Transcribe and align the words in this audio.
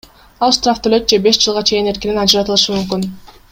Ал 0.45 0.53
штраф 0.55 0.79
төлөйт 0.87 1.13
же 1.13 1.19
беш 1.27 1.39
жылга 1.45 1.63
чейин 1.71 1.91
эркинен 1.93 2.19
ажыратылышы 2.25 2.77
мүмкүн. 2.79 3.07